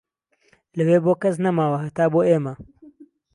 [0.75, 2.53] لە وێ بۆ کەس نەماوە هەتا بۆ ئیمە